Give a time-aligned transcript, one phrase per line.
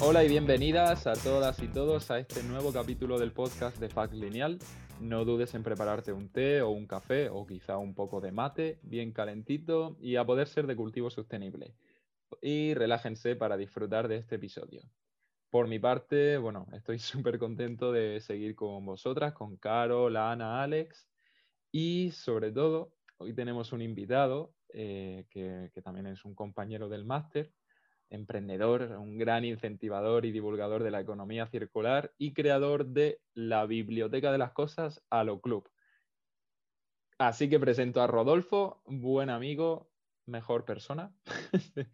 [0.00, 4.14] Hola y bienvenidas a todas y todos a este nuevo capítulo del podcast de Fact
[4.14, 4.60] Lineal.
[5.00, 8.78] No dudes en prepararte un té o un café o quizá un poco de mate,
[8.82, 11.74] bien calentito y a poder ser de cultivo sostenible.
[12.40, 14.82] Y relájense para disfrutar de este episodio.
[15.50, 21.08] Por mi parte, bueno, estoy súper contento de seguir con vosotras, con Caro, Ana, Alex
[21.72, 27.52] y sobre todo, hoy tenemos un invitado eh, que también es un compañero del máster,
[28.10, 34.32] emprendedor, un gran incentivador y divulgador de la economía circular y creador de la Biblioteca
[34.32, 35.68] de las Cosas Alo Club.
[37.18, 39.90] Así que presento a Rodolfo, buen amigo,
[40.26, 41.12] mejor persona.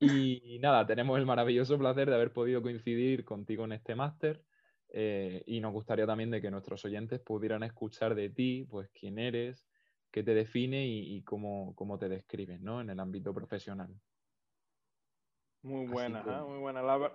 [0.00, 4.44] y nada, tenemos el maravilloso placer de haber podido coincidir contigo en este máster.
[4.90, 9.18] Eh, y nos gustaría también de que nuestros oyentes pudieran escuchar de ti, pues quién
[9.18, 9.66] eres,
[10.10, 12.80] qué te define y, cómo, cómo, te describes ¿no?
[12.80, 13.94] en el ámbito profesional.
[15.62, 16.82] Muy buena, muy buena.
[16.82, 17.12] La,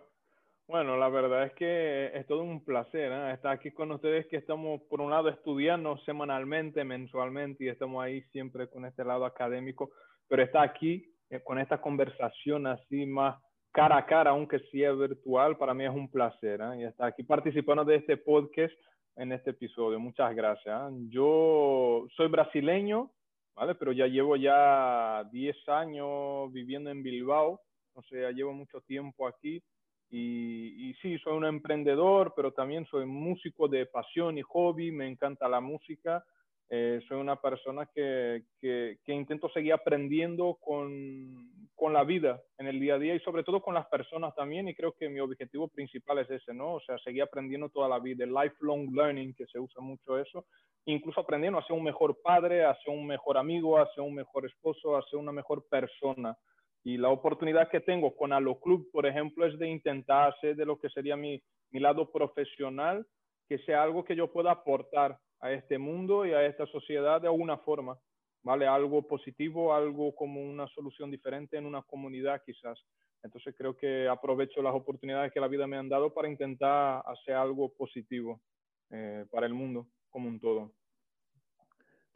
[0.67, 3.33] bueno, la verdad es que es todo un placer ¿eh?
[3.33, 8.21] estar aquí con ustedes que estamos, por un lado, estudiando semanalmente, mensualmente y estamos ahí
[8.31, 9.91] siempre con este lado académico,
[10.27, 13.41] pero está aquí eh, con esta conversación así más
[13.73, 16.81] cara a cara, aunque sea virtual, para mí es un placer ¿eh?
[16.81, 18.73] y estar aquí participando de este podcast
[19.16, 19.99] en este episodio.
[19.99, 20.91] Muchas gracias.
[20.91, 20.95] ¿eh?
[21.09, 23.11] Yo soy brasileño,
[23.55, 23.75] ¿vale?
[23.75, 27.61] Pero ya llevo ya 10 años viviendo en Bilbao
[27.95, 29.61] o sea, llevo mucho tiempo aquí
[30.09, 35.08] y, y, sí, soy un emprendedor, pero también soy músico de pasión y hobby, me
[35.08, 36.23] encanta la música.
[36.70, 42.67] Eh, soy una persona que, que, que, intento seguir aprendiendo con, con, la vida en
[42.67, 45.20] el día a día y sobre todo con las personas también y creo que mi
[45.20, 46.75] objetivo principal es ese, ¿no?
[46.75, 50.45] O sea, seguir aprendiendo toda la vida, el lifelong learning, que se usa mucho eso,
[50.86, 54.14] incluso aprendiendo a ser un mejor padre, a ser un mejor amigo, a ser un
[54.14, 56.37] mejor esposo, a ser una mejor persona.
[56.83, 60.66] Y la oportunidad que tengo con Alo Club, por ejemplo, es de intentar hacer de
[60.66, 63.05] lo que sería mi, mi lado profesional,
[63.48, 67.27] que sea algo que yo pueda aportar a este mundo y a esta sociedad de
[67.27, 67.98] alguna forma,
[68.43, 68.67] ¿vale?
[68.67, 72.80] Algo positivo, algo como una solución diferente en una comunidad quizás.
[73.23, 77.36] Entonces creo que aprovecho las oportunidades que la vida me han dado para intentar hacer
[77.36, 78.42] algo positivo
[78.89, 80.73] eh, para el mundo como un todo.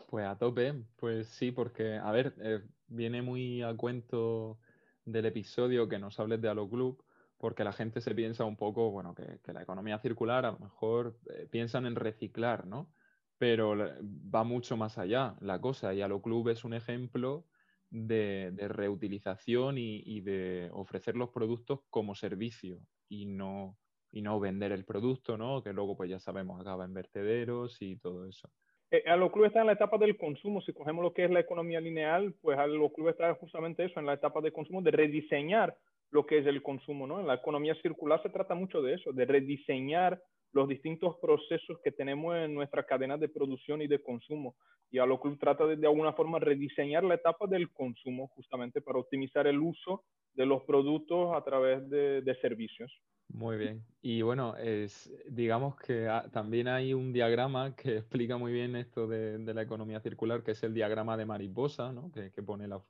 [0.09, 4.59] Pues a tope, pues sí, porque, a ver, eh, viene muy a cuento
[5.05, 7.03] del episodio que nos hables de Halo Club,
[7.37, 11.17] porque la gente se piensa un poco, bueno, que, la economía circular a lo mejor
[11.29, 12.89] eh, piensan en reciclar, ¿no?
[13.37, 17.45] Pero va mucho más allá la cosa y Halo Club es un ejemplo
[17.89, 23.77] de, reutilización y, de ofrecer los productos como servicio y no,
[24.11, 25.61] y no vender el producto, ¿no?
[25.61, 28.49] Que luego pues ya sabemos acaba en vertederos y todo eso
[28.91, 30.61] eh, Club está en la etapa del consumo.
[30.61, 32.57] Si cogemos lo que es la economía lineal, pues
[32.93, 35.75] Club está justamente eso, en la etapa de consumo, de rediseñar
[36.11, 37.19] lo que es el consumo, ¿no?
[37.19, 40.21] En la economía circular se trata mucho de eso, de rediseñar
[40.53, 44.55] los distintos procesos que tenemos en nuestra cadena de producción y de consumo.
[44.89, 49.45] Y Club trata de, de alguna forma rediseñar la etapa del consumo justamente para optimizar
[49.47, 50.03] el uso
[50.33, 52.91] de los productos a través de, de servicios.
[53.29, 53.85] Muy bien.
[54.01, 59.37] Y bueno, es, digamos que también hay un diagrama que explica muy bien esto de,
[59.53, 62.11] la economía circular, que es el diagrama de mariposa, ¿no?
[62.11, 62.81] que, pone la...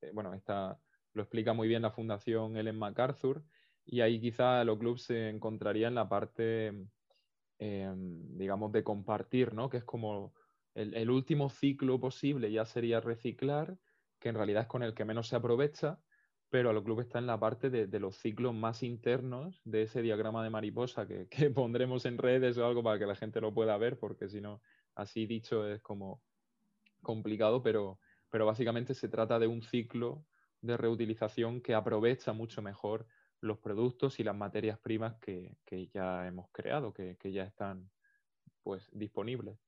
[0.00, 0.78] Eh, bueno, está,
[1.12, 3.44] lo explica muy bien la Fundación Ellen MacArthur,
[3.86, 6.68] y ahí quizá los clubs se encontraría en la parte,
[7.58, 9.68] em, digamos, de compartir, ¿no?
[9.68, 10.34] que es como
[10.74, 13.78] el, el último ciclo posible ya sería reciclar,
[14.18, 16.00] que en realidad es con el que menos se aprovecha,
[16.54, 20.44] pero a club está en la parte de, los ciclos más internos de ese diagrama
[20.44, 23.98] de mariposa que, pondremos en redes o algo para que la gente lo pueda ver,
[23.98, 24.62] porque si no,
[24.94, 26.22] así dicho es como
[27.02, 27.98] complicado, pero,
[28.30, 30.24] pero básicamente se trata de un ciclo
[30.60, 33.08] de reutilización que aprovecha mucho mejor
[33.40, 35.56] los productos y las materias primas que,
[35.92, 37.90] ya hemos creado, que, que ya están
[38.62, 39.58] pues disponibles.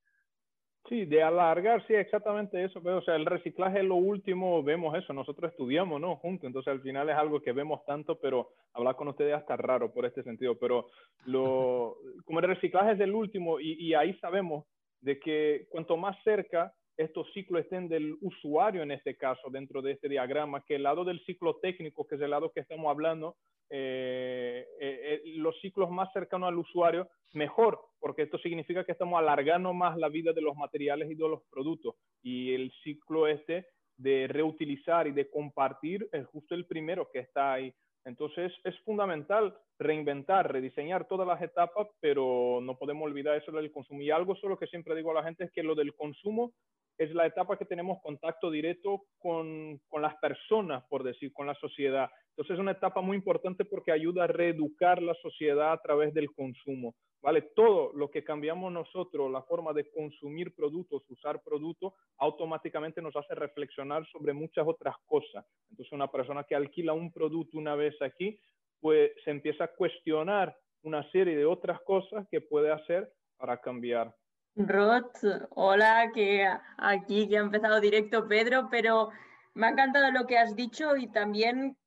[0.89, 2.81] Sí, de alargar, sí, exactamente eso.
[2.81, 6.15] Pero, o sea, el reciclaje es lo último, vemos eso, nosotros estudiamos, ¿no?
[6.15, 9.91] Juntos, entonces al final es algo que vemos tanto, pero hablar con ustedes hasta raro
[9.91, 10.55] por este sentido.
[10.55, 10.87] Pero
[11.25, 14.65] lo, como el reciclaje es el último y, y ahí sabemos
[15.01, 19.93] de que cuanto más cerca estos ciclos estén del usuario en este caso, dentro de
[19.93, 23.35] este diagrama, que el lado del ciclo técnico, que es el lado que estamos hablando,
[23.69, 29.19] eh, eh, eh, los ciclos más cercanos al usuario, mejor, porque esto significa que estamos
[29.19, 31.95] alargando más la vida de los materiales y de los productos.
[32.23, 33.67] Y el ciclo este
[33.97, 37.73] de reutilizar y de compartir es justo el primero que está ahí.
[38.05, 44.01] Entonces es fundamental reinventar, rediseñar todas las etapas, pero no podemos olvidar eso del consumo.
[44.01, 46.53] Y algo solo que siempre digo a la gente es que lo del consumo
[46.97, 51.55] es la etapa que tenemos contacto directo con, con, las personas, por decir, con la
[51.55, 52.09] sociedad.
[52.29, 56.31] Entonces es una etapa muy importante porque ayuda a reeducar la sociedad a través del
[56.31, 56.95] consumo.
[57.19, 57.41] ¿Vale?
[57.55, 63.33] Todo lo que cambiamos nosotros, la forma de consumir productos, usar productos, automáticamente nos hace
[63.33, 65.43] reflexionar sobre muchas otras cosas.
[65.71, 68.39] Entonces una persona que alquila un producto una vez aquí,
[68.79, 74.13] pues se empieza a cuestionar una serie de otras cosas que puede hacer para cambiar.
[74.57, 75.05] Rod,
[75.51, 79.09] hola, que aquí que ha empezado directo Pedro, pero
[79.53, 81.77] me ha encantado lo que has dicho y también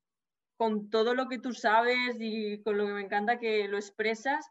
[0.55, 4.49] con todo lo que tú sabes y con lo que me encanta que lo expresas,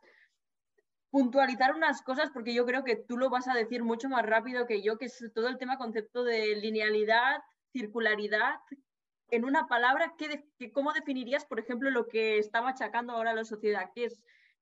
[1.11, 4.67] puntualizar unas cosas porque yo creo que tú lo vas a decir mucho más rápido
[4.67, 7.41] que yo, que es todo el tema concepto de linealidad,
[7.73, 8.57] circularidad.
[9.31, 13.91] En una palabra, ¿qué, ¿cómo definirías, por ejemplo, lo que está machacando ahora la sociedad?
[13.95, 14.21] ¿Qué es,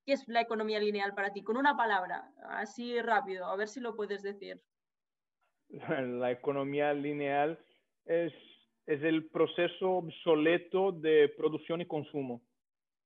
[0.08, 1.42] ¿Qué es la economía lineal para ti?
[1.42, 4.58] Con una palabra, así rápido, a ver si lo puedes decir.
[6.18, 7.58] La economía lineal
[8.06, 8.32] es,
[8.86, 12.40] es el proceso obsoleto de producción y consumo.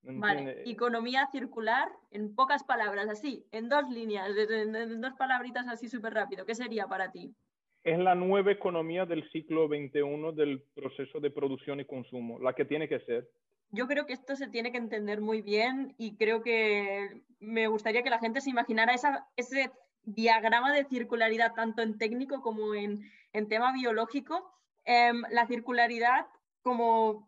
[0.03, 6.13] Vale, economía circular, en pocas palabras, así, en dos líneas, en, dos palabritas así súper
[6.13, 6.45] rápido.
[6.45, 7.35] ¿Qué sería para ti?
[7.83, 12.63] Es la nueva economía del siglo XXI del proceso de producción y consumo, la que
[12.63, 13.27] tiene que ser
[13.73, 18.03] yo creo que esto se tiene que entender muy bien y creo que me gustaría
[18.03, 18.93] que la gente se imaginara
[19.35, 19.71] ese
[20.03, 23.09] diagrama de circularidad tanto en técnico como en,
[23.49, 24.53] tema biológico.
[24.85, 26.27] Em, la circularidad,
[26.61, 27.27] como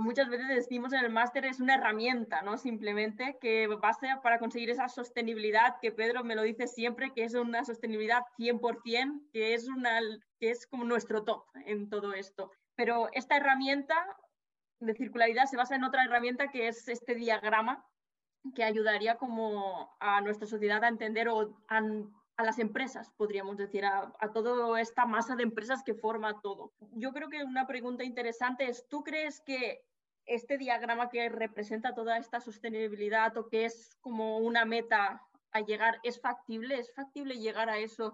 [0.00, 2.58] muchas veces decimos en el máster, es una herramienta, ¿no?
[2.58, 7.34] Simplemente que basta para conseguir esa sostenibilidad que Pedro me lo dice siempre, que es
[7.34, 10.00] una sostenibilidad 100%, que es, una,
[10.38, 12.50] que es como nuestro top en todo esto.
[12.74, 13.94] Pero esta herramienta
[14.80, 17.84] de circularidad se basa en otra herramienta que es este diagrama
[18.54, 21.82] que ayudaría como a nuestra sociedad a entender o a,
[22.44, 26.72] las empresas, podríamos decir, a, a, toda esta masa de empresas que forma todo.
[26.92, 29.82] Yo creo que una pregunta interesante es, ¿tú crees que
[30.24, 35.20] este diagrama que representa toda esta sostenibilidad o que es como una meta
[35.50, 36.78] a llegar, es factible?
[36.78, 38.12] ¿Es factible llegar a eso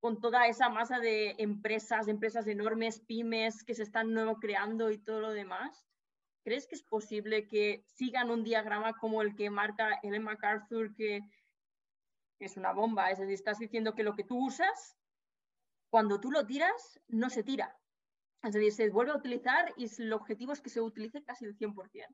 [0.00, 4.98] con toda esa masa de empresas, empresas enormes, pymes que se están nuevo creando y
[4.98, 5.87] todo lo demás?
[6.42, 11.20] ¿Crees que es posible que sigan un diagrama como el que marca Ellen MacArthur, que
[12.38, 13.10] es una bomba?
[13.10, 14.98] Es decir, estás diciendo que lo que tú usas,
[15.90, 17.76] cuando tú lo tiras, no se tira.
[18.42, 21.56] Es decir, se vuelve a utilizar y el objetivo es que se utilice casi el
[21.56, 22.06] 100%.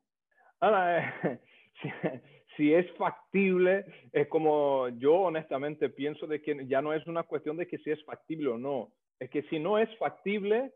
[0.59, 1.13] Ahora,
[1.83, 2.21] eh,
[2.57, 7.57] si, es factible, es como yo honestamente pienso de que ya no es una cuestión
[7.57, 8.91] de que si es factible o no.
[9.19, 10.73] Es que si no es factible,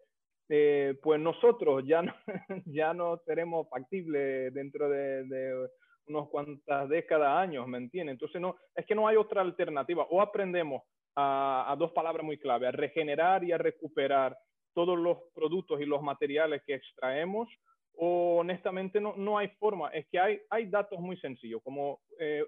[0.49, 2.13] eh, pues nosotros ya no,
[2.65, 5.69] ya no seremos factibles dentro de,
[6.07, 8.13] unos cuantas décadas, años, ¿me entiendes?
[8.13, 10.07] Entonces, no, es que no hay otra alternativa.
[10.09, 10.81] O aprendemos
[11.15, 14.35] a, dos palabras muy claves, a regenerar y a recuperar
[14.73, 17.47] todos los productos y los materiales que extraemos,
[17.93, 19.89] o honestamente no, no hay forma.
[19.89, 22.43] Es que hay, hay datos muy sencillos, como eh,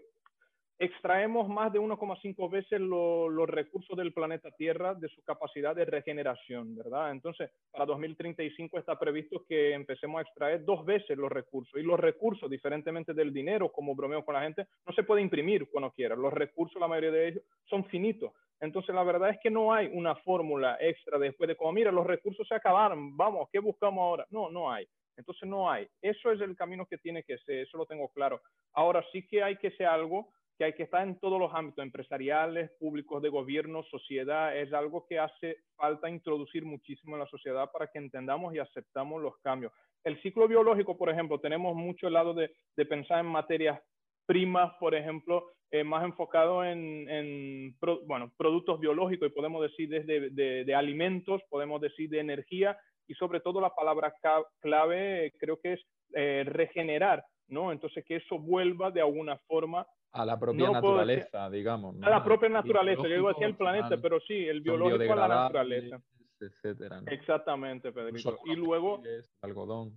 [0.81, 6.75] extraemos más de 1,5 veces los recursos del planeta Tierra de su capacidad de regeneración,
[6.75, 7.11] ¿verdad?
[7.11, 11.79] Entonces, para 2035 está previsto que empecemos a extraer dos veces los recursos.
[11.79, 15.69] Y los recursos, diferentemente del dinero, como bromeo con la gente, no se puede imprimir
[15.69, 16.15] cuando quiera.
[16.15, 18.33] Los recursos, la mayoría de ellos, son finitos.
[18.59, 22.07] Entonces, la verdad es que no hay una fórmula extra después de como, mira, los
[22.07, 24.25] recursos se acabaron, vamos, ¿qué buscamos ahora?
[24.31, 24.87] No, no hay.
[25.15, 25.87] Entonces, no hay.
[26.01, 28.41] Eso es el camino que tiene que ser, eso lo tengo claro.
[28.73, 30.29] Ahora sí que hay que ser algo
[30.61, 35.07] que hay que estar en todos los ámbitos empresariales, públicos, de gobierno, sociedad, es algo
[35.07, 39.73] que hace falta introducir muchísimo en la sociedad para que entendamos y aceptamos los cambios.
[40.03, 43.81] El ciclo biológico, por ejemplo, tenemos mucho el lado de, de pensar en materias
[44.27, 47.75] primas, por ejemplo, eh, más enfocado en, en
[48.05, 52.77] bueno, productos biológicos y podemos decir desde de, de, alimentos, podemos decir de energía
[53.07, 54.13] y sobre todo la palabra
[54.59, 55.81] clave creo que es
[56.13, 57.71] eh, regenerar, ¿no?
[57.71, 61.95] Entonces que eso vuelva de alguna forma a la propia naturaleza, digamos.
[62.01, 65.15] A la propia naturaleza, yo iba a decir el planeta, pero sí, el biológico a
[65.15, 66.01] la naturaleza.
[66.39, 68.39] Etcétera, Exactamente, Pedrito.
[68.45, 69.01] Y luego...
[69.41, 69.93] Algodón.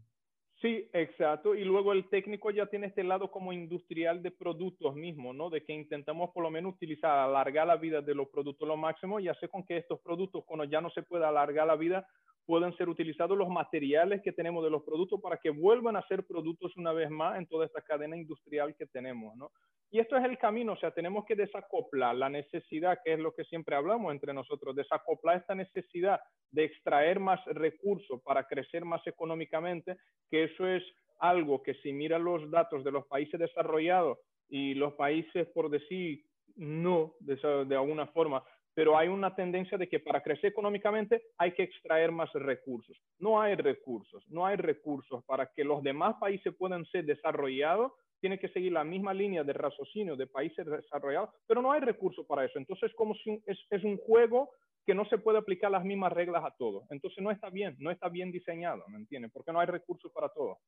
[0.61, 1.55] Sí, exacto.
[1.55, 5.51] Y luego el técnico ya tiene este lado como industrial de productos mismos, ¿no?
[5.51, 9.21] De que intentamos por lo menos utilizar, alargar la vida de los productos lo máximo
[9.21, 12.07] y hacer con que estos productos, cuando ya no se pueda alargar la vida,
[12.47, 16.27] puedan ser utilizados los materiales que tenemos de los productos para que vuelvan a ser
[16.27, 19.51] productos una vez más en toda esta cadena industrial que tenemos, ¿no?
[19.91, 23.33] Y esto es el camino, o sea, tenemos que desacoplar la necesidad, que es lo
[23.33, 26.21] que siempre hablamos entre nosotros, desacoplar esta necesidad
[26.51, 29.97] de extraer más recursos para crecer más económicamente,
[30.29, 30.83] que eso es
[31.21, 36.25] algo que si mira los datos de los países desarrollados y los países, por decir,
[36.57, 37.37] no, de,
[37.67, 38.43] de alguna forma,
[38.75, 43.01] pero hay una tendencia de que para crecer económicamente hay que extraer más recursos.
[43.19, 47.93] No hay recursos, no hay recursos para que los demás países puedan ser desarrollados.
[48.21, 52.27] Tiene que seguir la misma línea de raciocinio de países desarrollados, pero no hay recursos
[52.27, 52.59] para eso.
[52.59, 54.51] Entonces, como si es, un juego
[54.87, 56.85] que no se puede aplicar las mismas reglas a todo.
[56.91, 59.31] Entonces, no está bien, no está bien diseñado, ¿me entiendes?
[59.33, 60.59] Porque no hay recursos para todo.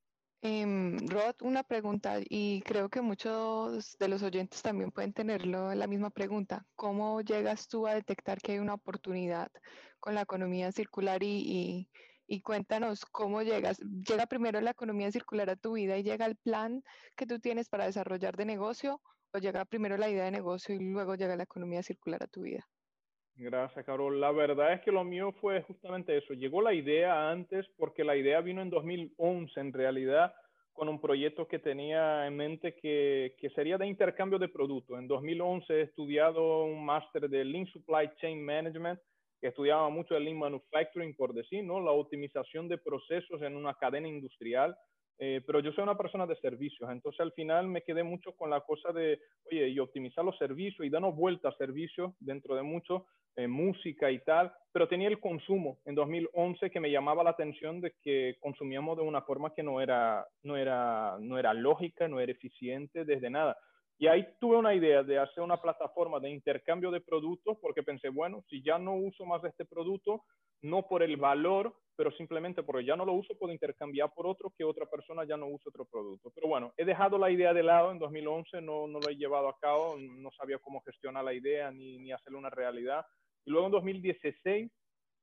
[0.43, 5.87] Eh, Rod, una pregunta y creo que muchos de los oyentes también pueden tenerlo la
[5.87, 6.65] misma pregunta.
[6.77, 9.51] ¿Cómo llegas tú a detectar que hay una oportunidad
[9.99, 11.89] con la economía circular y,
[12.27, 13.79] y, cuéntanos cómo llegas?
[13.81, 16.83] ¿Llega primero la economía circular a tu vida y llega el plan
[17.17, 19.01] que tú tienes para desarrollar de negocio
[19.33, 22.43] o llega primero la idea de negocio y luego llega la economía circular a tu
[22.43, 22.69] vida?
[23.39, 24.19] Gracias, Carol.
[24.19, 26.33] La verdad es que lo mío fue justamente eso.
[26.33, 30.35] Llegó la idea antes porque la idea vino en 2011, en realidad,
[30.73, 34.99] con un proyecto que tenía en mente que, que sería de intercambio de productos.
[34.99, 38.99] En 2011 he estudiado un máster de Lean Supply Chain Management,
[39.39, 41.79] que estudiaba mucho el Lean Manufacturing, por decir, ¿no?
[41.81, 44.75] La optimización de procesos en una cadena industrial.
[45.19, 48.51] Eh, pero yo soy una persona de servicios, entonces al final me quedé mucho con
[48.51, 49.19] la cosa de,
[49.51, 54.11] oye, y optimizar los servicios y darnos vuelta a servicios dentro de mucho, eh, música
[54.11, 58.37] y tal, pero tenía el consumo en 2011 que me llamaba la atención de que
[58.41, 63.05] consumíamos de una forma que no era, no era, no era lógica, no era eficiente
[63.05, 63.57] desde nada.
[63.99, 68.11] Y ahí tuve una idea de hacer una plataforma de intercambio de productos porque pensé,
[68.11, 70.23] bueno, si ya no uso más este producto,
[70.63, 74.53] no por el valor, pero simplemente porque ya no lo uso, puedo intercambiar por otro
[74.57, 76.31] que otra persona ya no use otro producto.
[76.35, 79.49] Pero bueno, he dejado la idea de lado en 2011, no, no lo he llevado
[79.49, 83.07] a cabo, no sabía cómo gestionar la idea ni, ni hacerla una realidad.
[83.47, 84.71] Y luego en 2016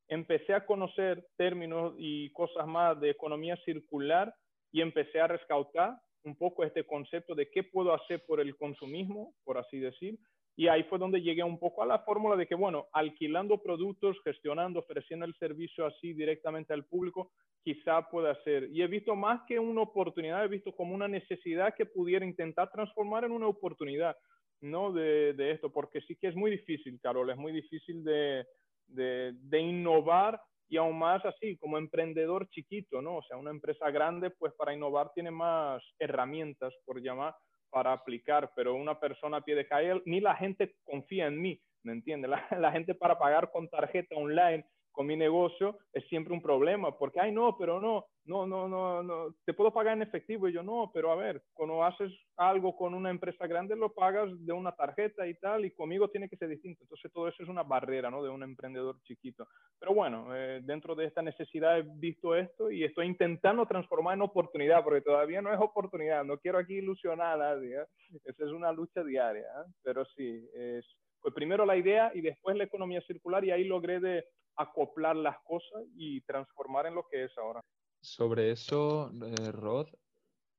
[0.08, 4.34] empecé a conocer términos y cosas más de economía circular
[4.72, 9.34] y empecé a rescautar un poco este concepto de qué puedo hacer por el consumismo,
[9.44, 10.18] por así decir.
[10.56, 14.18] Y ahí fue donde llegué un poco a la fórmula de que, bueno, alquilando productos,
[14.24, 17.32] gestionando, ofreciendo el servicio así directamente al público,
[17.64, 18.70] quizá pueda ser.
[18.72, 22.72] Y he visto más que una oportunidad, he visto como una necesidad que pudiera intentar
[22.72, 24.16] transformar en una oportunidad,
[24.64, 24.92] ¿no?
[24.92, 28.46] De, de esto, porque sí que es muy difícil, Carol, es muy difícil de,
[28.88, 33.18] de, innovar y aún más así, como emprendedor chiquito, ¿no?
[33.18, 37.36] O sea, una empresa grande, pues para innovar tiene más herramientas, por llamar,
[37.70, 41.62] para aplicar, pero una persona a pie de calle, ni la gente confía en mí,
[41.84, 42.30] ¿me entiendes?
[42.52, 46.98] La, la, gente para pagar con tarjeta online con mi negocio es siempre un problema,
[46.98, 50.48] porque, ay, no, pero no, no, no, no, no, te puedo pagar en efectivo.
[50.48, 54.30] Y yo, no, pero a ver, cuando haces algo con una empresa grande, lo pagas
[54.46, 56.84] de una tarjeta y tal, y conmigo tiene que ser distinto.
[56.84, 58.24] Entonces, todo eso es una barrera, ¿no?
[58.24, 59.48] De un emprendedor chiquito.
[59.80, 64.22] Pero bueno, eh, dentro de esta necesidad he visto esto y estoy intentando transformar en
[64.22, 66.24] oportunidad, porque todavía no es oportunidad.
[66.24, 67.82] No quiero aquí ilusionar a nadie.
[67.82, 67.86] ¿eh?
[68.26, 69.72] Esa es una lucha diaria, ¿eh?
[69.82, 70.86] pero sí, es,
[71.24, 74.26] fue primero la idea y después la economía circular y ahí logré de
[74.58, 77.62] acoplar las cosas y transformar en lo que es ahora.
[78.02, 79.88] Sobre eso, eh, Rod,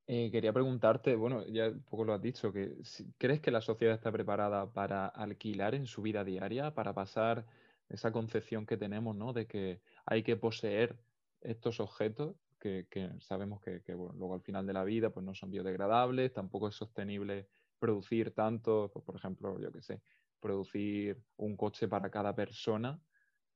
[0.07, 3.61] eh, quería preguntarte, bueno, ya un poco lo has dicho, que si, ¿crees que la
[3.61, 7.45] sociedad está preparada para alquilar en su vida diaria, para pasar
[7.91, 9.35] esa concepción que tenemos, ¿no?
[9.35, 10.97] De que hay que poseer
[11.43, 16.33] estos objetos que, sabemos que, luego al final de la vida pues no son biodegradables,
[16.33, 17.47] tampoco es sostenible
[17.79, 20.01] producir tanto, pues, por ejemplo, yo qué sé,
[20.45, 23.01] producir un coche para cada persona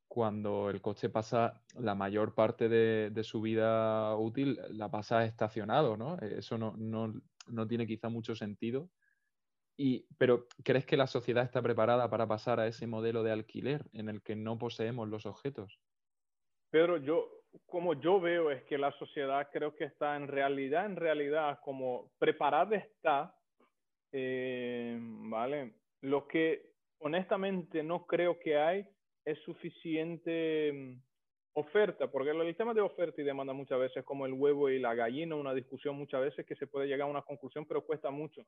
[0.09, 6.17] cuando el coche pasa la mayor parte de, su vida útil, la pasa estacionado, ¿no?
[6.19, 7.13] Eso no, no,
[7.47, 8.89] no, tiene quizá mucho sentido.
[9.77, 13.85] Y, pero, ¿crees que la sociedad está preparada para pasar a ese modelo de alquiler
[13.93, 15.79] en el que no poseemos los objetos?
[16.71, 17.29] Pero yo,
[17.67, 22.11] como yo veo, es que la sociedad creo que está en realidad, en realidad, como
[22.19, 23.37] preparada está,
[24.11, 25.75] eh, ¿vale?
[26.01, 28.87] Lo que honestamente no creo que hay
[29.25, 31.03] es suficiente mm,
[31.55, 34.79] oferta, porque el tema de oferta y demanda muchas veces es como el huevo y
[34.79, 38.11] la gallina, una discusión muchas veces que se puede llegar a una conclusión, pero cuesta
[38.11, 38.43] mucho.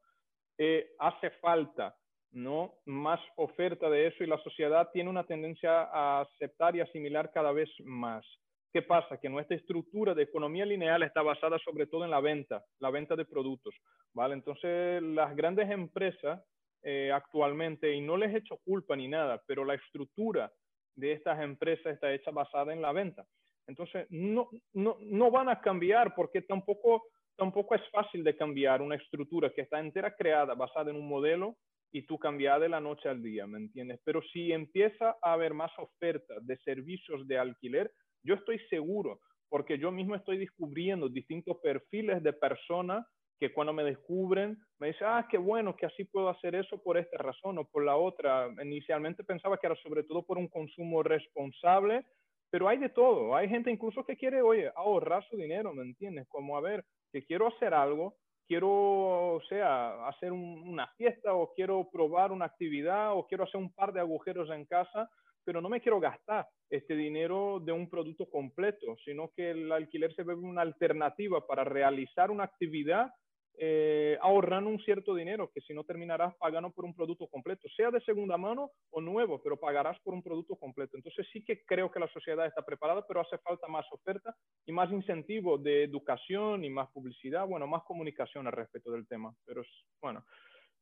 [0.56, 1.96] Eh, hace falta
[2.32, 2.74] ¿no?
[2.86, 7.52] más oferta de eso y la sociedad tiene una tendencia a aceptar y asimilar cada
[7.52, 8.24] vez más.
[8.72, 9.18] ¿Qué pasa?
[9.18, 13.16] Que nuestra estructura de economía lineal está basada sobre todo en la venta, la venta
[13.16, 13.74] de productos,
[14.14, 14.34] ¿vale?
[14.34, 16.40] Entonces, las grandes empresas
[16.82, 20.50] eh, actualmente, y no les he hecho culpa ni nada, pero la estructura
[20.96, 23.24] de estas empresas está hecha basada en la venta.
[23.66, 27.04] Entonces, no, no, no van a cambiar porque tampoco,
[27.36, 31.56] tampoco es fácil de cambiar una estructura que está entera creada basada en un modelo
[31.92, 34.00] y tú cambiar de la noche al día, ¿me entiendes?
[34.04, 39.78] Pero si empieza a haber más oferta de servicios de alquiler, yo estoy seguro, porque
[39.78, 43.06] yo mismo estoy descubriendo distintos perfiles de personas
[43.40, 46.98] que cuando me descubren me dicen, ah, qué bueno que así puedo hacer eso por
[46.98, 48.48] esta razón o por la otra.
[48.62, 52.04] Inicialmente pensaba que era sobre todo por un consumo responsable,
[52.50, 53.34] pero hay de todo.
[53.34, 56.28] Hay gente incluso que quiere, oye, ahorrar su dinero, ¿me entiendes?
[56.28, 58.14] Como, a ver, que quiero hacer algo,
[58.46, 63.72] quiero, o sea, hacer una fiesta o quiero probar una actividad o quiero hacer un
[63.72, 65.08] par de agujeros en casa,
[65.44, 70.14] pero no me quiero gastar este dinero de un producto completo, sino que el alquiler
[70.14, 73.10] se ve una alternativa para realizar una actividad
[73.58, 77.90] eh, ahorrando un cierto dinero que si no terminarás pagando por un producto completo, sea
[77.90, 80.96] de segunda mano o nuevo, pero pagarás por un producto completo.
[80.96, 84.72] Entonces sí que creo que la sociedad está preparada, pero hace falta más oferta y
[84.72, 89.34] más incentivo de educación y más publicidad, bueno, más comunicación al respecto del tema.
[89.44, 89.62] Pero
[90.00, 90.24] bueno,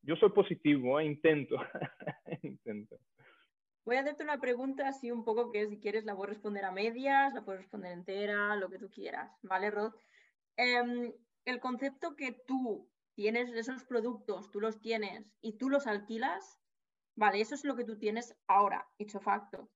[0.03, 1.57] yo soy positivo, eh, intento,
[2.43, 2.99] intento.
[3.85, 6.71] Voy a hacerte una pregunta así un poco que si quieres la puedes responder a
[6.71, 9.95] medias, la puedes responder entera, lo que tú quieras, ¿vale, Rod?
[10.57, 11.13] Em,
[11.49, 16.61] el concepto que tú tienes esos productos, tú los tienes y tú los alquilas,
[17.17, 19.71] vale, eso es lo que tú tienes ahora, hecho facto.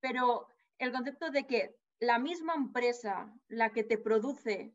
[0.00, 0.48] Pero
[0.78, 4.74] el concepto de que la misma empresa, la que te produce,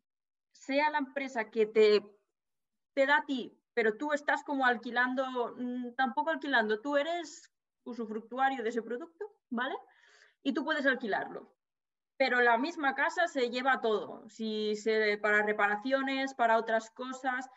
[0.53, 2.01] sea la empresa que te,
[2.93, 7.51] te da a ti, pero tú estás como alquilando, mm, tampoco alquilando, tú eres
[7.83, 9.75] usufructuario de ese producto, ¿vale?
[10.43, 11.56] Y tú puedes alquilarlo
[12.17, 17.47] pero la misma casa se lleva todo, si se, para reparaciones, para otras cosas.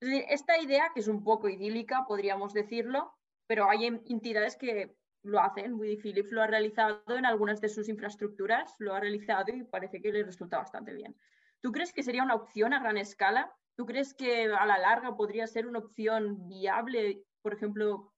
[0.00, 3.14] Esta idea, que es un poco idílica, podríamos decirlo,
[3.46, 5.74] pero hay entidades que lo hacen.
[5.74, 10.00] Woody Phillips lo ha realizado en algunas de sus infraestructuras, lo ha realizado y parece
[10.00, 11.16] que le resulta bastante bien.
[11.60, 13.52] ¿Tú crees que sería una opción a gran escala?
[13.74, 17.24] ¿Tú crees que a la larga podría ser una opción viable?
[17.42, 18.12] Por ejemplo,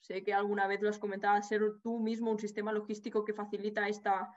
[0.00, 3.86] sé que alguna vez lo has comentado, ser tú mismo un sistema logístico que facilita
[3.86, 4.32] esta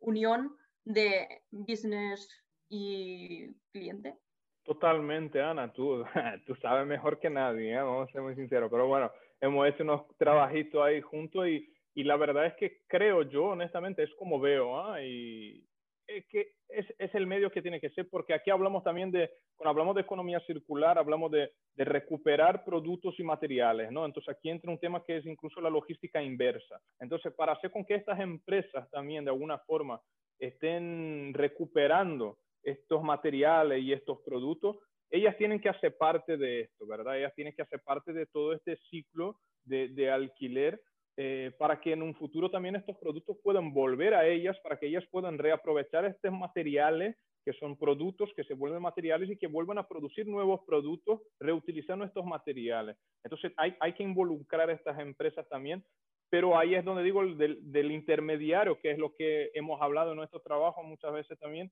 [0.00, 2.28] unión de business
[2.68, 4.18] y cliente?
[4.64, 6.04] Totalmente, Ana, tú,
[6.46, 7.76] tú sabes mejor que nadie, ¿eh?
[7.76, 12.04] vamos a ser muy sinceros, pero bueno, hemos hecho unos trabajitos ahí juntos y, y
[12.04, 15.06] la verdad es que creo yo, honestamente, es como veo, ¿eh?
[15.06, 15.68] y
[16.06, 19.70] es que es, el medio que tiene que ser, porque aquí hablamos también de, cuando
[19.70, 24.06] hablamos de economía circular, hablamos de, recuperar productos y materiales, ¿no?
[24.06, 26.80] Entonces aquí entra un tema que es incluso la logística inversa.
[27.00, 30.00] Entonces, para hacer con que estas empresas también de alguna forma
[30.38, 34.78] estén recuperando estos materiales y estos productos,
[35.10, 37.18] ellas tienen que hacer parte de esto, ¿verdad?
[37.18, 40.80] Ellas tienen que hacer parte de todo este ciclo de alquiler
[41.16, 44.86] eh, para que en un futuro también estos productos puedan volver a ellas, para que
[44.86, 49.78] ellas puedan reaprovechar estos materiales que son productos que se vuelven materiales y que vuelvan
[49.78, 52.98] a producir nuevos productos reutilizando estos materiales.
[53.22, 55.84] Entonces hay, hay que involucrar a estas empresas también,
[56.28, 60.16] pero ahí es donde digo del, del intermediario, que es lo que hemos hablado en
[60.16, 61.70] nuestro trabajo muchas veces también,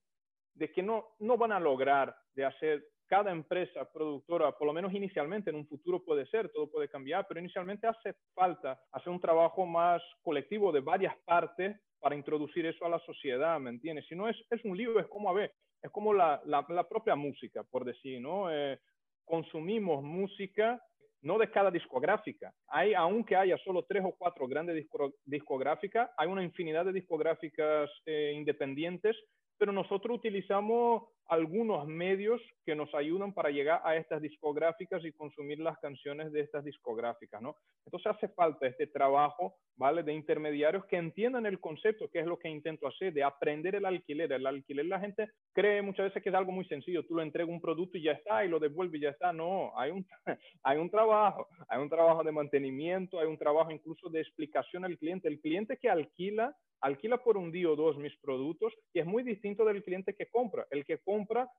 [0.55, 4.93] de que no, no van a lograr de hacer cada empresa productora, por lo menos
[4.93, 9.21] inicialmente, en un futuro puede ser, todo puede cambiar, pero inicialmente hace falta hacer un
[9.21, 14.07] trabajo más colectivo de varias partes para introducir eso a la sociedad, ¿me entiendes?
[14.09, 17.15] Si no es, es un lío, es como, a ver, es como la, la, propia
[17.15, 18.51] música, por decir, ¿no?
[18.51, 18.79] Eh,
[19.25, 20.81] consumimos música
[21.23, 22.53] no de cada discográfica.
[22.69, 24.87] Hay, aunque haya solo tres o cuatro grandes
[25.25, 29.17] discográficas, hay una infinidad de discográficas eh, independientes
[29.59, 35.59] pero nosotros utilizamos algunos medios que nos ayudan para llegar a estas discográficas y consumir
[35.59, 37.57] las canciones de estas discográficas, ¿no?
[37.87, 40.03] Entonces hace falta este trabajo, ¿vale?
[40.03, 43.87] De intermediarios que entiendan el concepto, que es lo que intento hacer, de aprender el
[43.87, 44.33] alquiler.
[44.33, 47.53] El alquiler la gente cree muchas veces que es algo muy sencillo, tú le entregas
[47.53, 49.33] un producto y ya está, y lo devuelves y ya está.
[49.33, 50.07] No, hay un,
[50.63, 54.99] hay un trabajo, hay un trabajo de mantenimiento, hay un trabajo incluso de explicación al
[54.99, 55.29] cliente.
[55.29, 59.23] El cliente que alquila alquila por un día o dos mis productos y es muy
[59.23, 60.67] distinto del cliente que compra.
[60.71, 61.14] El que compra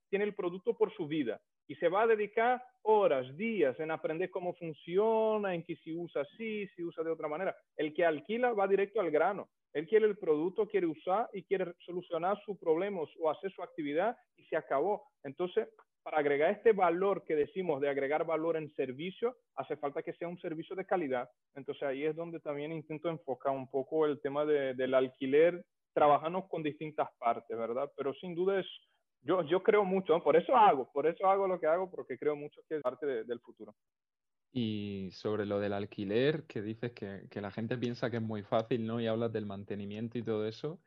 [0.10, 4.30] tiene el producto por su vida y se va a dedicar horas, días en aprender
[4.30, 7.56] cómo funciona, en que si usa así, si usa de otra manera.
[7.76, 9.50] El que alquila va directo al grano.
[9.74, 14.16] Él quiere el producto, quiere usar y quiere solucionar sus problemas o hacer su actividad
[14.38, 15.04] y se acabó.
[15.24, 15.68] Entonces,
[16.04, 20.28] para agregar este valor que decimos de agregar valor en servicio, hace falta que sea
[20.28, 21.28] un servicio de calidad.
[21.56, 26.48] Entonces ahí es donde también intento enfocar un poco el tema de, del alquiler, trabajando
[26.48, 27.92] con distintas partes, ¿verdad?
[27.98, 28.68] Pero sin duda es,
[29.26, 32.38] yo, yo creo mucho, por eso hago, por eso hago lo que hago, porque creo
[32.38, 33.76] mucho que es parte del futuro.
[34.54, 38.44] Y sobre lo del alquiler, que dices que, que, la gente piensa que es muy
[38.44, 39.02] fácil, ¿no?
[39.02, 40.80] Y hablas del mantenimiento y todo eso.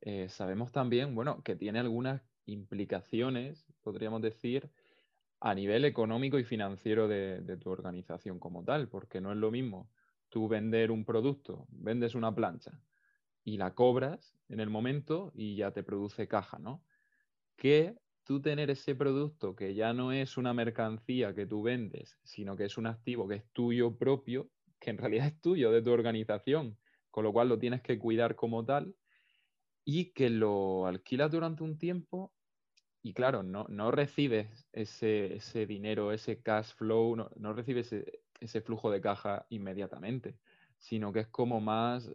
[0.00, 4.70] Eh, sabemos también, bueno, que tiene algunas implicaciones, podríamos decir,
[5.40, 9.90] a nivel económico y financiero de, tu organización como tal, porque no es lo mismo
[10.30, 12.80] tú vender un producto, vendes una plancha
[13.44, 16.82] y la cobras en el momento y ya te produce caja, ¿no?
[17.56, 22.56] Que tú tener ese producto que ya no es una mercancía que tú vendes, sino
[22.56, 25.90] que es un activo que es tuyo propio, que en realidad es tuyo de tu
[25.90, 26.78] organización,
[27.10, 28.94] con lo cual lo tienes que cuidar como tal
[29.84, 32.32] y que lo alquilas durante un tiempo
[33.02, 38.22] y claro, no, no recibes ese, ese, dinero, ese cash flow, no, no recibes ese,
[38.40, 40.38] ese, flujo de caja inmediatamente,
[40.78, 42.10] sino que es como más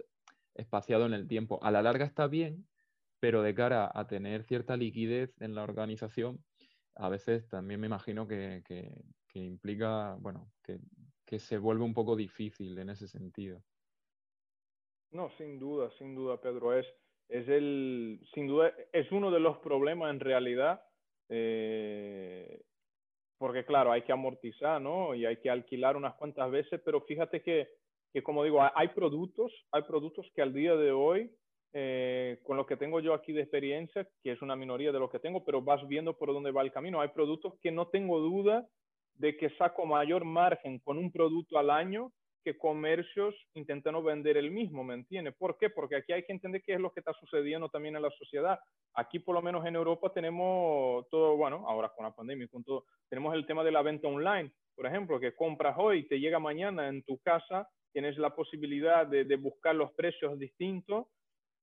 [0.55, 1.59] espaciado en el tiempo.
[1.61, 2.65] A la larga está bien,
[3.19, 6.43] pero de cara a tener cierta liquidez en la organización,
[6.95, 10.79] a veces también me imagino que, que, implica, bueno, que,
[11.25, 13.63] que se vuelve un poco difícil en ese sentido.
[15.11, 16.77] No, sin duda, sin duda, Pedro.
[16.77, 16.85] Es,
[17.29, 20.83] es el, sin duda, es uno de los problemas en realidad,
[21.29, 22.61] eh,
[23.37, 25.15] porque claro, hay que amortizar, ¿no?
[25.15, 27.69] Y hay que alquilar unas cuantas veces, pero fíjate que,
[28.11, 31.31] que como digo, hay productos, hay productos que al día de hoy,
[31.73, 35.09] eh, con lo que tengo yo aquí de experiencia, que es una minoría de lo
[35.09, 38.19] que tengo, pero vas viendo por dónde va el camino, hay productos que no tengo
[38.19, 38.67] duda
[39.15, 42.11] de que saco mayor margen con un producto al año
[42.43, 45.35] que comercios intentando vender el mismo, ¿me entiendes?
[45.37, 45.69] ¿Por qué?
[45.69, 48.57] Porque aquí hay que entender qué es lo que está sucediendo también en la sociedad.
[48.93, 52.85] Aquí, por lo menos en Europa, tenemos todo, bueno, ahora con la pandemia, con todo,
[53.09, 56.87] tenemos el tema de la venta online, por ejemplo, que compras hoy, te llega mañana
[56.87, 61.07] en tu casa, tienes la posibilidad de, de buscar los precios distintos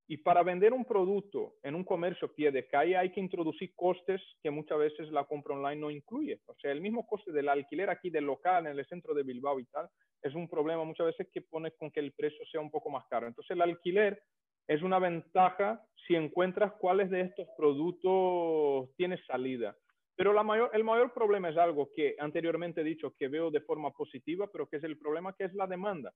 [0.08, 4.22] y para vender un producto en un comercio pie de calle hay que introducir costes
[4.42, 6.40] que muchas veces la compra online no incluye.
[6.46, 9.58] O sea, el mismo coste del alquiler aquí del local en el centro de Bilbao
[9.58, 9.88] y tal
[10.22, 13.04] es un problema muchas veces que pone con que el precio sea un poco más
[13.08, 13.26] caro.
[13.26, 14.22] Entonces el alquiler
[14.68, 19.76] es una ventaja si encuentras cuáles de estos productos tienes salida.
[20.16, 23.60] Pero la mayor, el mayor problema es algo que anteriormente he dicho que veo de
[23.60, 26.12] forma positiva, pero que es el problema que es la demanda.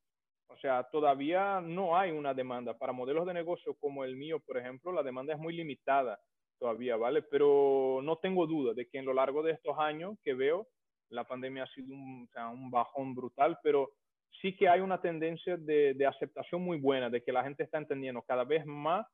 [0.52, 2.76] O sea, todavía no hay una demanda.
[2.76, 6.20] Para modelos de negocio como el mío, por ejemplo, la demanda es muy limitada
[6.58, 7.22] todavía, ¿vale?
[7.22, 10.66] Pero no tengo duda de que en lo largo de estos años que veo,
[11.08, 13.90] la pandemia ha sido un, o sea, un bajón brutal, pero
[14.42, 17.78] sí que hay una tendencia de, de, aceptación muy buena, de que la gente está
[17.78, 19.06] entendiendo cada vez más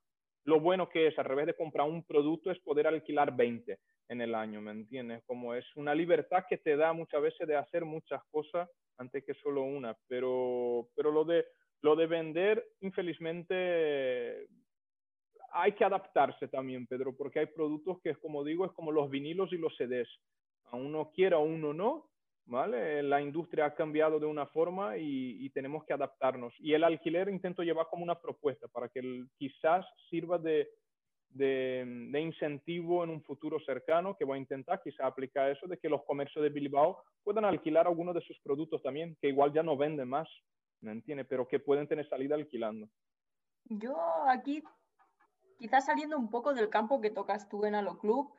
[0.45, 4.21] lo bueno que es, al revés de comprar un producto, es poder alquilar 20 en
[4.21, 5.23] el año, ¿me entiendes?
[5.27, 8.69] Como es una libertad que te da muchas veces de hacer muchas cosas
[8.99, 11.47] antes que solo una, pero, pero lo, de,
[11.83, 14.47] lo de vender, infelizmente,
[15.53, 19.53] hay que adaptarse también, Pedro, porque hay productos que, como digo, es como los vinilos
[19.53, 20.09] y los CDs.
[20.65, 22.11] A uno quiera, a uno no,
[22.47, 23.03] ¿vale?
[23.03, 26.53] La industria ha cambiado de una forma y, tenemos que adaptarnos.
[26.59, 30.69] Y el alquiler intento llevar como una propuesta para que quizás sirva de,
[31.31, 35.89] de, incentivo en un futuro cercano que voy a intentar quizá aplicar eso de que
[35.89, 39.77] los comercios de Bilbao puedan alquilar algunos de sus productos también, que igual ya no
[39.77, 40.29] venden más,
[40.81, 41.27] ¿me entiendes?
[41.29, 42.89] Pero que pueden tener salida alquilando.
[43.65, 43.97] Yo
[44.29, 44.63] aquí,
[45.59, 48.33] quizás saliendo un poco del campo que tocas tú en Alo Club,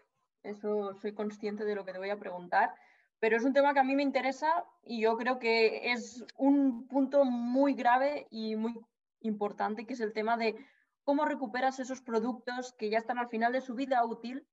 [0.43, 2.73] eso soy consciente de lo que te voy a preguntar,
[3.19, 6.87] pero es un tema que a mí me interesa y yo creo que es un
[6.87, 8.79] punto muy grave y muy
[9.21, 10.55] importante, que es el tema de
[11.07, 14.45] cómo recuperas esos productos que ya están al final de su vida útil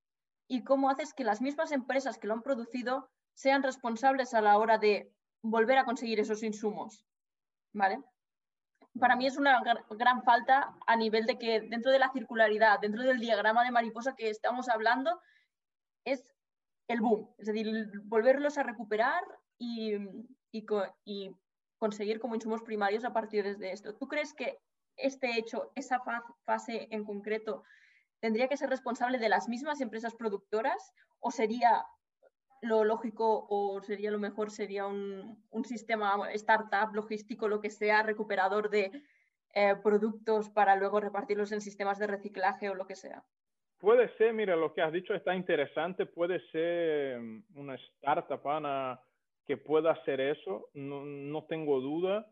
[0.47, 4.57] y cómo haces que las mismas empresas que lo han producido sean responsables a la
[4.57, 7.05] hora de volver a conseguir esos insumos.
[7.73, 8.01] ¿Vale?
[8.97, 13.03] Para mí es una gran falta a nivel de que dentro de la circularidad, dentro
[13.03, 15.19] del diagrama de mariposa que estamos hablando,
[16.05, 16.23] es
[16.87, 17.67] el boom, es decir,
[18.05, 19.21] volverlos a recuperar
[19.57, 19.93] y,
[20.53, 20.65] y,
[21.03, 21.35] y
[21.79, 23.93] conseguir como insumos primarios a partir de esto.
[23.93, 24.57] ¿Tú crees que
[24.97, 26.01] este hecho, esa
[26.45, 27.63] fase en concreto,
[28.19, 31.85] tendría que ser responsable de las mismas empresas productoras o sería
[32.61, 38.03] lo lógico o sería lo mejor, sería un, un sistema startup, logístico, lo que sea,
[38.03, 39.03] recuperador de
[39.57, 43.23] eh, productos para luego repartirlos en sistemas de reciclaje o lo que sea?
[43.77, 47.21] Puede ser, mira, lo que has dicho está interesante, puede ser
[47.53, 48.99] una startup, Ana,
[49.45, 52.27] que pueda hacer eso, no, no tengo duda,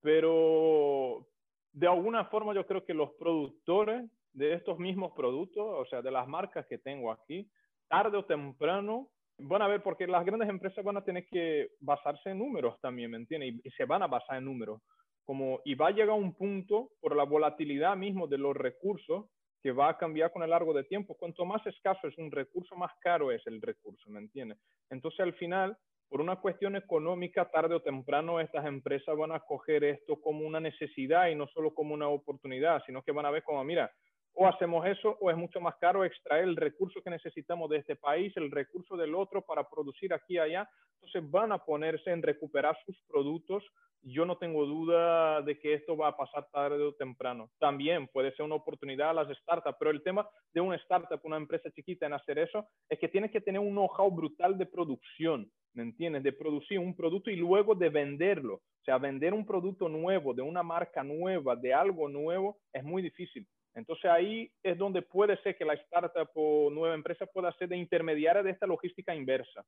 [0.00, 1.26] pero,
[1.72, 6.10] de alguna forma yo creo que los productores de estos mismos productos, o sea, de
[6.10, 7.48] las marcas que tengo aquí,
[7.88, 12.30] tarde o temprano van a ver, porque las grandes empresas van a tener que basarse
[12.30, 13.54] en números también, ¿me entiendes?
[13.64, 14.80] Y, se van a basar en números.
[15.24, 19.26] Como, y va a llegar un punto por la volatilidad mismo de los recursos
[19.62, 21.14] que va a cambiar con el largo de tiempo.
[21.14, 24.58] Cuanto más escaso es un recurso, más caro es el recurso, ¿me entiendes?
[24.90, 25.76] Entonces, al final,
[26.10, 30.58] por una cuestión económica, tarde o temprano estas empresas van a coger esto como una
[30.58, 33.92] necesidad y no solo como una oportunidad, sino que van a ver como, mira,
[34.34, 37.96] o hacemos eso o es mucho más caro extraer el recurso que necesitamos de este
[37.96, 40.68] país, el recurso del otro para producir aquí y allá.
[40.94, 43.64] Entonces van a ponerse en recuperar sus productos.
[44.02, 47.50] Yo no tengo duda de que esto va a pasar tarde o temprano.
[47.58, 51.36] También puede ser una oportunidad a las startups, pero el tema de una startup, una
[51.36, 55.50] empresa chiquita en hacer eso, es que tiene que tener un know-how brutal de producción,
[55.74, 56.22] ¿me entiendes?
[56.22, 58.54] De producir un producto y luego de venderlo.
[58.54, 63.02] O sea, vender un producto nuevo, de una marca nueva, de algo nuevo, es muy
[63.02, 63.46] difícil.
[63.74, 67.76] Entonces ahí es donde puede ser que la startup o nueva empresa pueda ser de
[67.76, 69.64] intermediaria de esta logística inversa.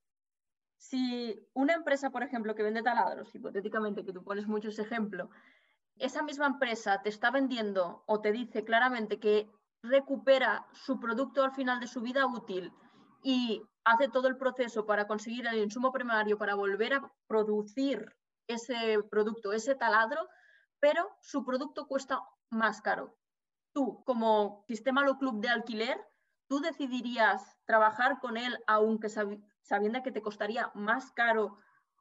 [0.78, 5.30] Si una empresa, por ejemplo, que vende taladros, hipotéticamente, que tú pones mucho ese ejemplo,
[5.96, 9.48] esa misma empresa te está vendiendo o te dice claramente que
[9.82, 12.72] recupera su producto al final de su vida útil
[13.22, 18.04] y hace todo el proceso para conseguir el insumo primario para volver a producir
[18.48, 20.28] ese producto, ese taladro,
[20.80, 23.16] pero su producto cuesta más caro
[23.72, 25.98] tú, como sistema o club de alquiler,
[26.48, 31.56] tú decidirías trabajar con él aunque sabiendo que te costaría más caro,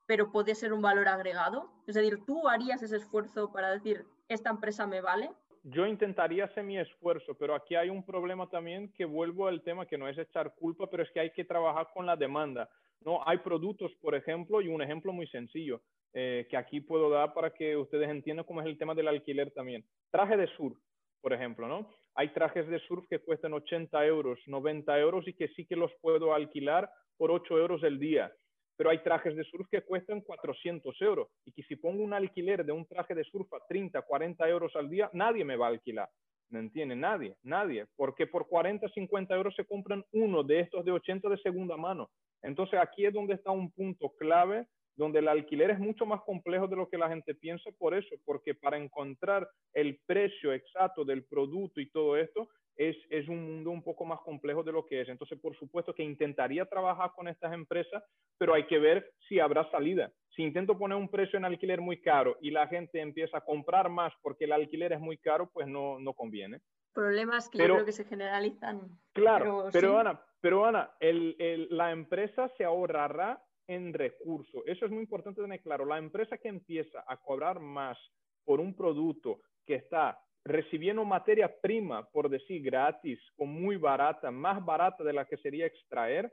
[0.05, 1.71] pero puede ser un valor agregado?
[1.87, 5.31] Es decir, ¿tú harías ese esfuerzo para decir, esta empresa me vale?
[5.63, 9.85] Yo intentaría hacer mi esfuerzo, pero aquí hay un problema también que vuelvo al tema
[9.85, 12.67] que no es echar culpa, pero es que hay que trabajar con la demanda.
[13.01, 15.81] No, hay productos, por ejemplo, y un ejemplo muy sencillo
[16.13, 19.51] eh, que aquí puedo dar para que ustedes entiendan cómo es el tema del alquiler
[19.51, 19.85] también.
[20.09, 20.75] Traje de sur
[21.21, 21.89] por ejemplo, ¿no?
[22.15, 25.91] Hay trajes de surf que cuestan 80 euros, 90 euros y que sí que los
[26.01, 28.31] puedo alquilar por 8 euros el día.
[28.75, 32.65] Pero hay trajes de surf que cuestan 400 euros y que si pongo un alquiler
[32.65, 35.69] de un traje de surf a 30, 40 euros al día, nadie me va a
[35.69, 36.09] alquilar.
[36.49, 36.95] ¿Me entiende?
[36.95, 37.85] Nadie, nadie.
[37.95, 42.09] Porque por 40, 50 euros se compran uno de estos de 80 de segunda mano.
[42.41, 46.67] Entonces aquí es donde está un punto clave donde el alquiler es mucho más complejo
[46.67, 51.23] de lo que la gente piensa por eso, porque para encontrar el precio exacto del
[51.23, 55.01] producto y todo esto es, es un mundo un poco más complejo de lo que
[55.01, 55.09] es.
[55.09, 58.03] Entonces, por supuesto que intentaría trabajar con estas empresas,
[58.37, 60.11] pero hay que ver si habrá salida.
[60.35, 63.89] Si intento poner un precio en alquiler muy caro y la gente empieza a comprar
[63.89, 66.59] más porque el alquiler es muy caro, pues no, no conviene.
[66.93, 68.81] Problemas que yo creo que se generalizan.
[69.13, 74.63] Claro, pero, Ana, pero Ana el, el, la empresa se ahorrará en recursos.
[74.65, 75.85] Eso es muy importante tener claro.
[75.85, 77.97] La empresa que empieza a cobrar más
[78.43, 84.63] por un producto que está recibiendo materia prima, por decir gratis o muy barata, más
[84.65, 86.31] barata de la que sería extraer,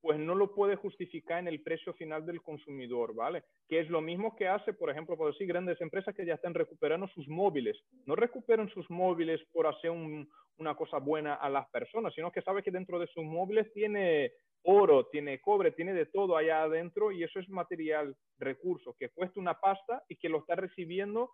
[0.00, 3.44] pues no lo puede justificar en el precio final del consumidor, ¿vale?
[3.68, 6.54] Que es lo mismo que hace, por ejemplo, por decir, grandes empresas que ya están
[6.54, 7.76] recuperando sus móviles.
[8.06, 12.62] No recuperan sus móviles por hacer una cosa buena a las personas, sino que sabe
[12.62, 17.22] que dentro de sus móviles tiene oro, tiene cobre, tiene de todo allá adentro y
[17.22, 21.30] eso es material, recurso, que cuesta una pasta y que lo está recibiendo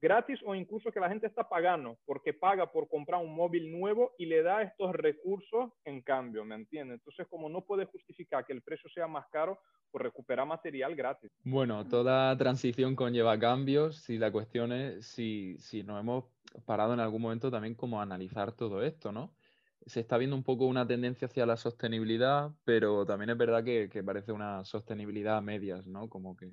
[0.00, 4.12] gratis o incluso que la gente está pagando porque paga por comprar un móvil nuevo
[4.18, 6.98] y le da estos recursos en cambio, ¿me entiendes?
[6.98, 9.58] Entonces, como no puede justificar que el precio sea más caro,
[9.90, 11.30] por recuperar material gratis.
[11.44, 16.24] Bueno, toda transición conlleva cambios y la cuestión es si, si nos hemos
[16.64, 19.35] parado en algún momento también como analizar todo esto, ¿no?
[19.84, 23.88] Se está viendo un poco una tendencia hacia la sostenibilidad, pero también es verdad que,
[24.04, 26.08] parece una sostenibilidad a medias, ¿no?
[26.08, 26.52] Como que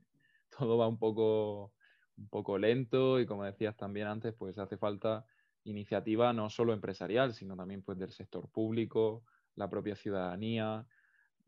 [0.58, 1.74] todo va un poco,
[2.18, 5.26] un poco lento y como decías también antes, pues hace falta
[5.64, 9.24] iniciativa no solo empresarial, sino también pues del sector público,
[9.56, 10.86] la propia ciudadanía,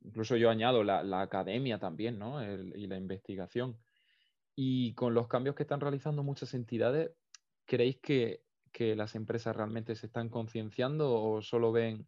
[0.01, 2.41] incluso yo añado la, academia también, ¿no?
[2.43, 3.77] y la investigación.
[4.55, 7.11] Y con los cambios que están realizando muchas entidades,
[7.65, 8.44] ¿creéis que
[8.75, 12.05] que las empresas realmente se están concienciando o solo ven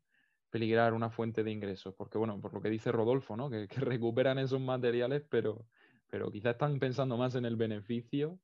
[0.49, 1.95] peligrar una fuente de ingresos?
[1.95, 3.49] Porque, bueno, por lo que dice Rodolfo, ¿no?
[3.49, 3.67] Que,
[4.01, 5.65] recuperan esos materiales, pero,
[6.09, 8.37] pero quizás están pensando más en el beneficio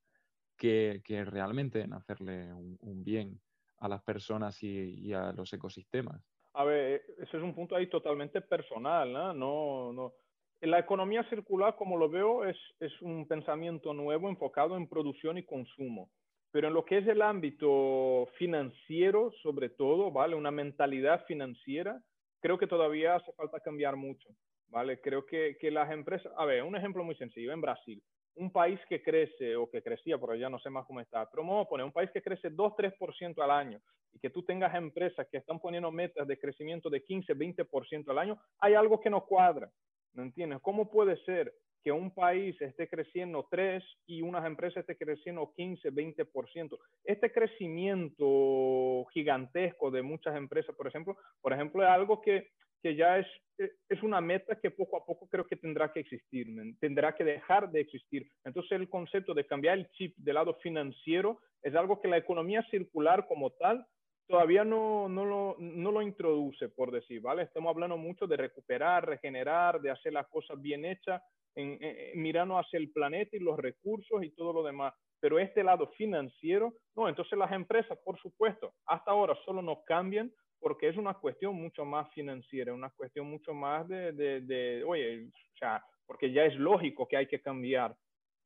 [0.55, 3.41] que, realmente en hacerle un, bien
[3.79, 6.23] a las personas y, a los ecosistemas.
[6.53, 9.33] A ver, ese es un punto ahí totalmente personal, ¿no?
[9.33, 10.13] No, no.
[10.62, 15.43] La economía circular, como lo veo, es, es un pensamiento nuevo enfocado en producción y
[15.43, 16.09] consumo.
[16.54, 20.36] Pero en lo que es el ámbito financiero, sobre todo, ¿vale?
[20.36, 22.00] Una mentalidad financiera,
[22.39, 24.30] creo que todavía hace falta cambiar mucho,
[24.68, 25.02] ¿vale?
[25.02, 28.04] Creo que, que las empresas, a ver, un ejemplo muy sencillo, en Brasil,
[28.36, 31.42] un país que crece o que crecía, pero ya no sé más cómo está, pero
[31.42, 35.28] vamos a poner un país que crece 2-3% al año y que tú tengas empresas
[35.32, 39.72] que están poniendo metas de crecimiento de 15-20% al año, hay algo que no cuadra,
[40.13, 40.60] ¿me entiendes?
[40.62, 41.52] ¿Cómo puede ser
[41.84, 46.80] que un país esté creciendo 3 y unas empresas esté creciendo 15, 20%.
[47.04, 53.19] Este crecimiento gigantesco de muchas empresas, por ejemplo, por ejemplo, es algo que, que ya
[53.19, 56.48] es, es una meta que poco a poco creo que tendrá que existir,
[56.80, 58.30] tendrá que dejar de existir.
[58.46, 62.65] Entonces el concepto de cambiar el chip del lado financiero es algo que la economía
[62.72, 63.86] circular como tal
[64.28, 67.43] todavía no, no, lo, no lo introduce, por decir, ¿vale?
[67.43, 71.22] Estamos hablando mucho de recuperar, regenerar, de hacer las cosas bien hechas,
[71.56, 71.80] en,
[72.16, 74.94] mirando hacia el planeta y los recursos y todo lo demás.
[75.20, 80.32] Pero este lado financiero, no, entonces las empresas, por supuesto, hasta ahora solo nos cambian
[80.60, 85.26] porque es una cuestión mucho más financiera, una cuestión mucho más de, de, de oye,
[85.28, 87.96] o sea, porque ya es lógico que hay que cambiar.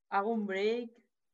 [0.09, 0.89] Hago un break,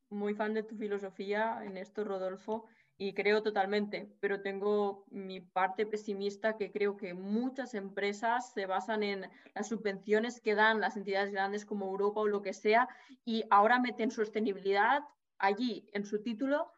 [0.09, 2.67] muy fan de tu filosofía en esto, Rodolfo,
[3.03, 9.03] y creo totalmente, pero tengo mi parte pesimista que creo que muchas empresas se basan
[9.03, 12.87] en las subvenciones que dan las entidades grandes como Europa o lo que sea
[13.25, 15.03] y ahora meten sostenibilidad
[15.37, 16.71] allí en su título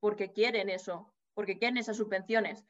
[0.00, 2.66] porque quieren eso, porque quieren esas subvenciones.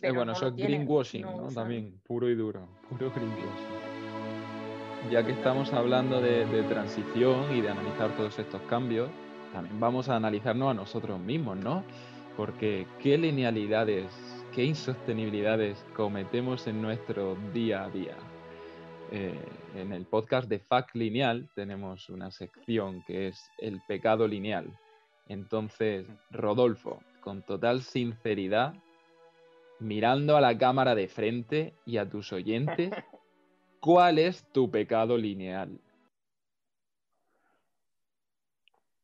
[0.00, 1.48] Eh, bueno, eso es greenwashing, ¿no?
[1.48, 5.10] También, puro y duro, puro greenwashing.
[5.10, 9.10] Ya que estamos hablando de, transición y de analizar todos estos cambios,
[9.52, 11.82] también vamos a analizarnos a nosotros mismos, ¿no?
[12.38, 14.06] Porque qué linealidades,
[14.54, 18.16] qué insostenibilidades cometemos en nuestro día a día.
[19.10, 19.34] Eh,
[19.74, 24.72] en el podcast de Fact Lineal tenemos una sección que es el pecado lineal.
[25.26, 28.72] Entonces, Rodolfo, con total sinceridad,
[29.80, 32.92] mirando a la cámara de frente y a tus oyentes,
[33.80, 35.80] ¿cuál es tu pecado lineal?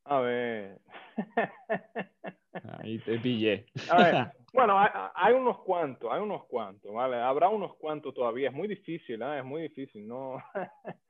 [0.04, 0.80] A ver.
[2.78, 3.66] Ahí te pillé.
[3.90, 4.14] A ver,
[4.52, 4.78] bueno,
[5.14, 7.16] hay, unos cuantos, hay unos cuantos, ¿vale?
[7.16, 8.48] Habrá unos cuantos todavía.
[8.48, 9.38] Es muy difícil, ¿eh?
[9.38, 10.36] Es muy difícil, ¿no?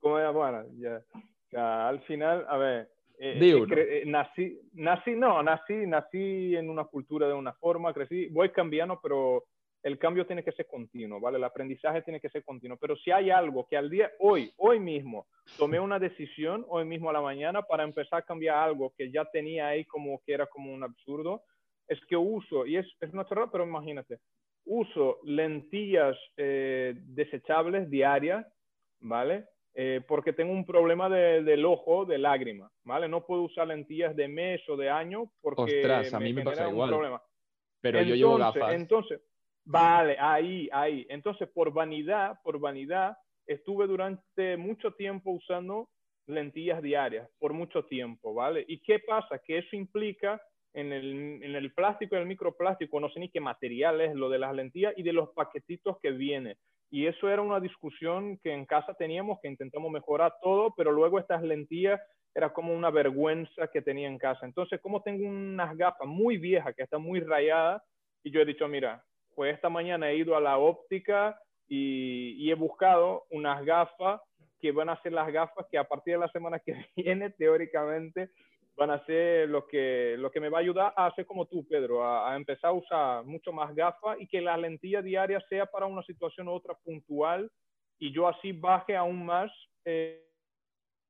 [0.00, 1.00] Como bueno, ya.
[1.86, 7.34] al final, a ver, eh, eh, nací, nací, no, nací, nací en una cultura de
[7.34, 9.44] una forma, crecí, voy cambiando, pero
[9.84, 11.36] el cambio tiene que ser continuo, ¿vale?
[11.36, 12.78] El aprendizaje tiene que ser continuo.
[12.78, 15.26] Pero si hay algo que al día, hoy, hoy mismo,
[15.58, 19.26] tomé una decisión, hoy mismo a la mañana, para empezar a cambiar algo que ya
[19.26, 21.42] tenía ahí como que era como un absurdo,
[21.86, 24.20] es que uso, y es, es natural, pero imagínate,
[24.64, 28.46] uso lentillas eh, desechables diarias,
[29.00, 29.44] ¿vale?
[29.74, 33.06] Eh, porque tengo un problema de, del ojo de lágrima, ¿vale?
[33.06, 36.70] No puedo usar lentillas de mes o de año porque Ostras, a mí me, pasa
[36.70, 36.88] igual.
[36.88, 37.22] Problema.
[37.82, 38.72] Pero yo llevo gafas.
[38.72, 39.20] Entonces,
[39.64, 41.06] vale, ahí, ahí.
[41.08, 45.88] Entonces, por vanidad, por vanidad, estuve durante mucho tiempo usando
[46.26, 48.64] lentillas diarias, por mucho tiempo, ¿vale?
[48.66, 49.38] ¿Y qué pasa?
[49.38, 50.40] Que eso implica
[50.72, 54.28] en el, en el plástico, en el microplástico, no sé ni qué material es lo
[54.28, 56.56] de las lentillas y de los paquetitos que vienen.
[56.90, 61.18] Y eso era una discusión que en casa teníamos, que intentamos mejorar todo, pero luego
[61.18, 62.00] estas lentillas
[62.34, 64.46] era como una vergüenza que tenía en casa.
[64.46, 67.82] Entonces, como tengo unas gafas muy viejas que están muy rayadas,
[68.24, 72.54] y yo he dicho, mira, pues esta mañana he ido a la óptica y, he
[72.54, 74.20] buscado unas gafas
[74.60, 78.30] que van a ser las gafas que a partir de la semana que viene, teóricamente,
[78.76, 81.66] van a ser lo que, lo que me va a ayudar a hacer como tú,
[81.68, 85.86] Pedro, a, empezar a usar mucho más gafas y que la lentilla diaria sea para
[85.86, 87.50] una situación u otra puntual
[87.98, 89.50] y yo así baje aún más,
[89.84, 90.24] eh,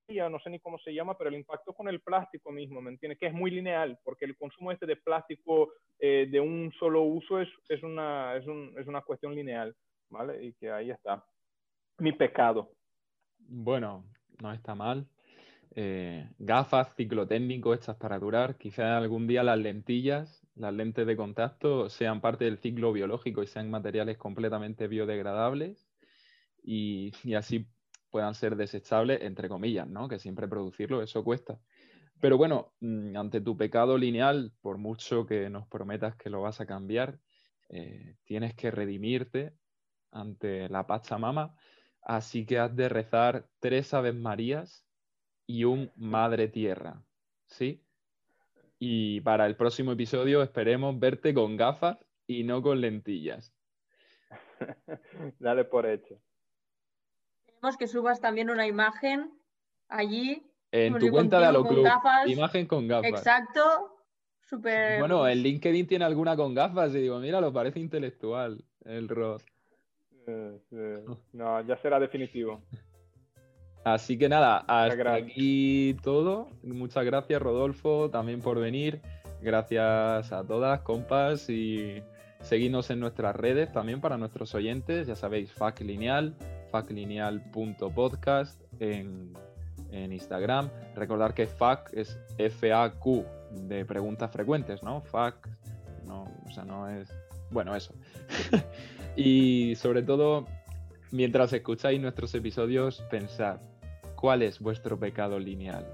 [0.09, 3.19] no sé ni cómo se llama, pero el impacto con el plástico mismo, ¿me entiendes?
[3.19, 7.41] Que es muy lineal, porque el consumo este de plástico eh, de un solo uso
[7.41, 9.75] es, es, una, es, un, es una cuestión lineal,
[10.11, 10.45] ¿vale?
[10.45, 11.25] Y que ahí está.
[11.99, 12.71] Mi pecado.
[13.39, 14.05] Bueno,
[14.43, 15.07] no está mal.
[15.77, 18.57] Eh, gafas ciclotécnicos hechas para durar.
[18.57, 23.47] Quizás algún día las lentillas, las lentes de contacto, sean parte del ciclo biológico y
[23.47, 25.89] sean materiales completamente biodegradables
[26.65, 27.67] y, así
[28.15, 30.07] puedan ser desechables, entre comillas, ¿no?
[30.07, 31.59] Que siempre producirlo, eso cuesta.
[32.21, 36.61] Pero bueno, mm, ante tu pecado lineal, por mucho que nos prometas que lo vas
[36.61, 37.19] a cambiar,
[37.71, 39.57] eh, tienes que redimirte
[40.13, 41.57] ante la Pachamama.
[42.03, 44.87] Así que has de rezar tres Aves Marías
[45.45, 47.03] y un Madre Tierra,
[47.49, 47.83] ¿sí?
[48.79, 51.99] Y para el próximo episodio esperemos verte con gafas
[52.29, 53.53] y no con lentillas.
[55.41, 56.21] Dale por hecho.
[57.65, 59.33] Queremos que subas también una imagen
[59.89, 60.47] allí.
[60.71, 61.87] En tu cuenta de Aloclub,
[62.27, 63.09] imagen con gafas.
[63.09, 63.97] Exacto.
[64.43, 64.99] Super...
[64.99, 69.41] Bueno, el LinkedIn tiene alguna con gafas y digo, mira, lo parece intelectual el Rod.
[71.33, 72.61] no, ya será definitivo.
[73.83, 76.51] Así que nada, hasta aquí todo.
[76.63, 79.01] Muchas gracias, Rodolfo, también por venir.
[79.41, 82.03] Gracias a todas, compas, y
[82.43, 85.07] seguidnos en nuestras redes también para nuestros oyentes.
[85.07, 86.35] Ya sabéis, FAC Lineal,
[86.75, 89.33] faclineal.podcast en,
[89.93, 90.69] en Instagram.
[90.97, 93.25] Recordar que FAC es F-A-Q
[93.69, 95.01] de preguntas frecuentes, ¿no?
[95.03, 95.49] FAC,
[96.05, 97.09] no, o sea, no es.
[97.53, 97.95] Bueno, eso.
[99.17, 100.49] y sobre todo,
[101.13, 103.61] mientras escucháis nuestros episodios, pensad
[104.17, 105.87] ¿Cuál es vuestro pecado lineal?